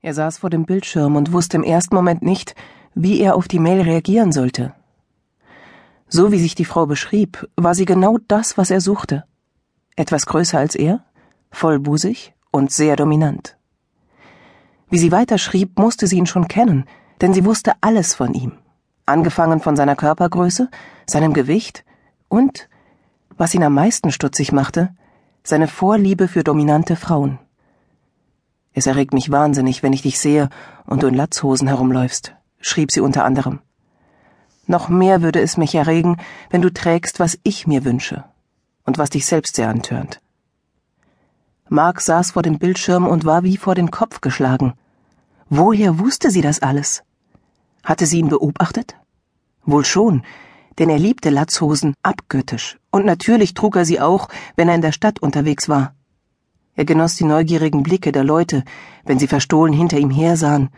Er 0.00 0.14
saß 0.14 0.38
vor 0.38 0.50
dem 0.50 0.64
Bildschirm 0.64 1.16
und 1.16 1.32
wusste 1.32 1.56
im 1.56 1.64
ersten 1.64 1.94
Moment 1.94 2.22
nicht, 2.22 2.54
wie 2.94 3.20
er 3.20 3.34
auf 3.34 3.48
die 3.48 3.58
Mail 3.58 3.80
reagieren 3.80 4.30
sollte. 4.30 4.72
So 6.08 6.30
wie 6.30 6.38
sich 6.38 6.54
die 6.54 6.64
Frau 6.64 6.86
beschrieb, 6.86 7.48
war 7.56 7.74
sie 7.74 7.84
genau 7.84 8.18
das, 8.28 8.56
was 8.56 8.70
er 8.70 8.80
suchte. 8.80 9.24
Etwas 9.96 10.26
größer 10.26 10.56
als 10.56 10.76
er, 10.76 11.04
vollbusig 11.50 12.32
und 12.52 12.70
sehr 12.70 12.94
dominant. 12.94 13.56
Wie 14.88 14.98
sie 14.98 15.10
weiterschrieb, 15.10 15.76
musste 15.78 16.06
sie 16.06 16.16
ihn 16.16 16.26
schon 16.26 16.46
kennen, 16.46 16.84
denn 17.20 17.34
sie 17.34 17.44
wusste 17.44 17.72
alles 17.80 18.14
von 18.14 18.34
ihm, 18.34 18.52
angefangen 19.04 19.60
von 19.60 19.74
seiner 19.74 19.96
Körpergröße, 19.96 20.70
seinem 21.06 21.34
Gewicht 21.34 21.84
und, 22.28 22.68
was 23.36 23.52
ihn 23.52 23.64
am 23.64 23.74
meisten 23.74 24.12
stutzig 24.12 24.52
machte, 24.52 24.94
seine 25.42 25.66
Vorliebe 25.66 26.28
für 26.28 26.44
dominante 26.44 26.94
Frauen. 26.94 27.40
Es 28.78 28.86
erregt 28.86 29.12
mich 29.12 29.32
wahnsinnig, 29.32 29.82
wenn 29.82 29.92
ich 29.92 30.02
dich 30.02 30.20
sehe 30.20 30.50
und 30.86 31.02
du 31.02 31.08
in 31.08 31.14
Latzhosen 31.14 31.66
herumläufst, 31.66 32.36
schrieb 32.60 32.92
sie 32.92 33.00
unter 33.00 33.24
anderem. 33.24 33.58
Noch 34.68 34.88
mehr 34.88 35.20
würde 35.20 35.40
es 35.40 35.56
mich 35.56 35.74
erregen, 35.74 36.18
wenn 36.50 36.62
du 36.62 36.72
trägst, 36.72 37.18
was 37.18 37.40
ich 37.42 37.66
mir 37.66 37.84
wünsche 37.84 38.22
und 38.86 38.96
was 38.96 39.10
dich 39.10 39.26
selbst 39.26 39.56
sehr 39.56 39.68
antörnt. 39.68 40.20
Mark 41.68 42.00
saß 42.00 42.30
vor 42.30 42.42
dem 42.42 42.60
Bildschirm 42.60 43.08
und 43.08 43.24
war 43.24 43.42
wie 43.42 43.56
vor 43.56 43.74
den 43.74 43.90
Kopf 43.90 44.20
geschlagen. 44.20 44.74
Woher 45.48 45.98
wusste 45.98 46.30
sie 46.30 46.40
das 46.40 46.62
alles? 46.62 47.02
Hatte 47.82 48.06
sie 48.06 48.20
ihn 48.20 48.28
beobachtet? 48.28 48.94
Wohl 49.64 49.84
schon, 49.84 50.22
denn 50.78 50.88
er 50.88 51.00
liebte 51.00 51.30
Latzhosen 51.30 51.94
abgöttisch, 52.04 52.78
und 52.92 53.04
natürlich 53.04 53.54
trug 53.54 53.74
er 53.74 53.84
sie 53.84 54.00
auch, 54.00 54.28
wenn 54.54 54.68
er 54.68 54.76
in 54.76 54.82
der 54.82 54.92
Stadt 54.92 55.18
unterwegs 55.18 55.68
war. 55.68 55.96
Er 56.78 56.84
genoss 56.84 57.16
die 57.16 57.24
neugierigen 57.24 57.82
Blicke 57.82 58.12
der 58.12 58.22
Leute, 58.22 58.62
wenn 59.04 59.18
sie 59.18 59.26
verstohlen 59.26 59.72
hinter 59.72 59.98
ihm 59.98 60.10
hersahen, 60.10 60.70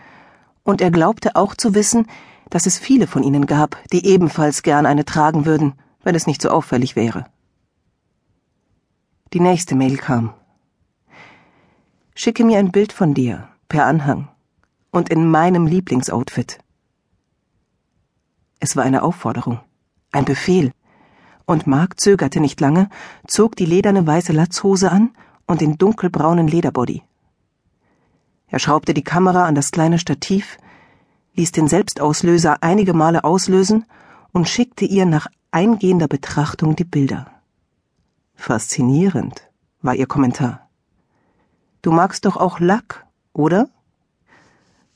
und 0.62 0.80
er 0.80 0.90
glaubte 0.90 1.36
auch 1.36 1.54
zu 1.54 1.74
wissen, 1.74 2.06
dass 2.48 2.64
es 2.64 2.78
viele 2.78 3.06
von 3.06 3.22
ihnen 3.22 3.44
gab, 3.44 3.76
die 3.92 4.06
ebenfalls 4.06 4.62
gern 4.62 4.86
eine 4.86 5.04
tragen 5.04 5.44
würden, 5.44 5.74
wenn 6.02 6.14
es 6.14 6.26
nicht 6.26 6.40
so 6.40 6.48
auffällig 6.48 6.96
wäre. 6.96 7.26
Die 9.34 9.40
nächste 9.40 9.74
Mail 9.74 9.98
kam. 9.98 10.32
Schicke 12.14 12.44
mir 12.44 12.60
ein 12.60 12.72
Bild 12.72 12.94
von 12.94 13.12
dir, 13.12 13.48
per 13.68 13.84
Anhang, 13.84 14.28
und 14.90 15.10
in 15.10 15.30
meinem 15.30 15.66
Lieblingsoutfit. 15.66 16.60
Es 18.58 18.74
war 18.74 18.84
eine 18.84 19.02
Aufforderung, 19.02 19.60
ein 20.12 20.24
Befehl, 20.24 20.72
und 21.44 21.66
Mark 21.66 22.00
zögerte 22.00 22.40
nicht 22.40 22.58
lange, 22.58 22.88
zog 23.26 23.54
die 23.54 23.66
lederne 23.66 24.06
weiße 24.06 24.32
Latzhose 24.32 24.90
an 24.90 25.10
und 25.50 25.60
den 25.60 25.76
dunkelbraunen 25.78 26.46
Lederbody. 26.46 27.02
Er 28.46 28.60
schraubte 28.60 28.94
die 28.94 29.02
Kamera 29.02 29.46
an 29.46 29.56
das 29.56 29.72
kleine 29.72 29.98
Stativ, 29.98 30.58
ließ 31.34 31.50
den 31.50 31.66
Selbstauslöser 31.66 32.62
einige 32.62 32.94
Male 32.94 33.24
auslösen 33.24 33.84
und 34.32 34.48
schickte 34.48 34.84
ihr 34.84 35.06
nach 35.06 35.26
eingehender 35.50 36.06
Betrachtung 36.06 36.76
die 36.76 36.84
Bilder. 36.84 37.26
Faszinierend, 38.36 39.50
war 39.82 39.96
ihr 39.96 40.06
Kommentar. 40.06 40.68
Du 41.82 41.90
magst 41.90 42.26
doch 42.26 42.36
auch 42.36 42.60
Lack, 42.60 43.04
oder? 43.32 43.68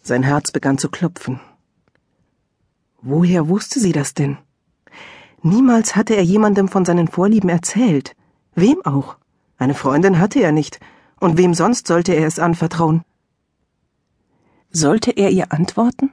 Sein 0.03 0.23
Herz 0.23 0.53
begann 0.53 0.79
zu 0.79 0.89
klopfen. 0.89 1.41
Woher 3.03 3.49
wusste 3.49 3.81
sie 3.81 3.93
das 3.93 4.15
denn? 4.15 4.39
Niemals 5.43 5.97
hatte 5.97 6.15
er 6.15 6.23
jemandem 6.23 6.69
von 6.69 6.85
seinen 6.85 7.09
Vorlieben 7.09 7.51
erzählt. 7.51 8.15
Wem 8.55 8.81
auch? 8.85 9.17
Eine 9.59 9.75
Freundin 9.75 10.19
hatte 10.19 10.41
er 10.41 10.53
nicht, 10.53 10.81
und 11.21 11.39
wem 11.39 11.55
sonst 11.55 11.87
sollte 11.87 12.13
er 12.13 12.27
es 12.27 12.39
anvertrauen? 12.39 13.05
Sollte 14.71 15.13
er 15.13 15.31
ihr 15.31 15.53
antworten? 15.53 16.13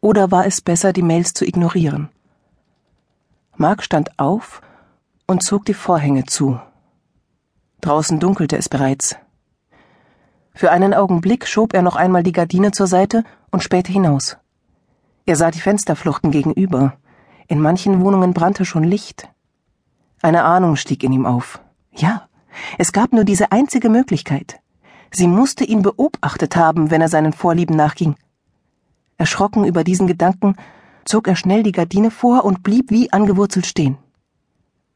Oder 0.00 0.30
war 0.30 0.46
es 0.46 0.60
besser, 0.60 0.92
die 0.92 1.02
Mails 1.02 1.34
zu 1.34 1.44
ignorieren? 1.44 2.08
Mark 3.56 3.82
stand 3.82 4.18
auf 4.18 4.60
und 5.26 5.42
zog 5.42 5.64
die 5.64 5.74
Vorhänge 5.74 6.24
zu. 6.24 6.60
Draußen 7.80 8.20
dunkelte 8.20 8.56
es 8.56 8.68
bereits. 8.68 9.16
Für 10.54 10.70
einen 10.70 10.94
Augenblick 10.94 11.46
schob 11.46 11.74
er 11.74 11.82
noch 11.82 11.96
einmal 11.96 12.22
die 12.22 12.32
Gardine 12.32 12.70
zur 12.70 12.86
Seite 12.86 13.24
und 13.50 13.62
spähte 13.62 13.92
hinaus. 13.92 14.36
Er 15.26 15.36
sah 15.36 15.50
die 15.50 15.60
Fensterfluchten 15.60 16.30
gegenüber. 16.30 16.96
In 17.48 17.60
manchen 17.60 18.00
Wohnungen 18.00 18.34
brannte 18.34 18.64
schon 18.64 18.84
Licht. 18.84 19.28
Eine 20.22 20.44
Ahnung 20.44 20.76
stieg 20.76 21.02
in 21.02 21.12
ihm 21.12 21.26
auf. 21.26 21.60
Ja, 21.92 22.28
es 22.78 22.92
gab 22.92 23.12
nur 23.12 23.24
diese 23.24 23.52
einzige 23.52 23.88
Möglichkeit. 23.88 24.60
Sie 25.10 25.28
musste 25.28 25.64
ihn 25.64 25.82
beobachtet 25.82 26.56
haben, 26.56 26.90
wenn 26.90 27.00
er 27.00 27.08
seinen 27.08 27.32
Vorlieben 27.32 27.76
nachging. 27.76 28.16
Erschrocken 29.16 29.64
über 29.64 29.84
diesen 29.84 30.06
Gedanken, 30.06 30.56
zog 31.04 31.28
er 31.28 31.36
schnell 31.36 31.62
die 31.62 31.72
Gardine 31.72 32.10
vor 32.10 32.44
und 32.44 32.62
blieb 32.62 32.90
wie 32.90 33.12
angewurzelt 33.12 33.66
stehen. 33.66 33.96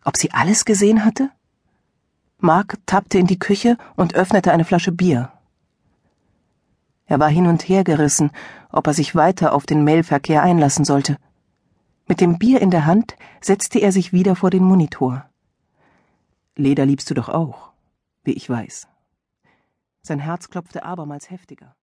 Ob 0.04 0.16
sie 0.16 0.32
alles 0.32 0.64
gesehen 0.64 1.04
hatte? 1.04 1.30
Mark 2.38 2.78
tappte 2.86 3.19
in 3.19 3.26
die 3.26 3.38
Küche 3.38 3.76
und 3.96 4.14
öffnete 4.14 4.52
eine 4.52 4.64
Flasche 4.64 4.92
Bier. 4.92 5.32
Er 7.06 7.19
war 7.20 7.28
hin 7.28 7.46
und 7.46 7.69
her 7.69 7.84
gerissen, 7.84 8.30
ob 8.70 8.86
er 8.86 8.94
sich 8.94 9.14
weiter 9.14 9.52
auf 9.52 9.66
den 9.66 9.84
Mailverkehr 9.84 10.42
einlassen 10.42 10.84
sollte. 10.84 11.16
Mit 12.06 12.20
dem 12.20 12.38
Bier 12.38 12.60
in 12.60 12.70
der 12.70 12.86
Hand 12.86 13.16
setzte 13.40 13.78
er 13.80 13.92
sich 13.92 14.12
wieder 14.12 14.34
vor 14.34 14.50
den 14.50 14.64
Monitor. 14.64 15.28
Leder 16.60 16.84
liebst 16.86 17.08
du 17.08 17.14
doch 17.14 17.28
auch, 17.28 17.70
wie 18.24 18.32
ich 18.32 18.50
weiß. 18.50 18.88
Sein 20.02 20.19
Herz 20.19 20.50
klopfte 20.50 20.82
abermals 20.82 21.30
heftiger. 21.30 21.76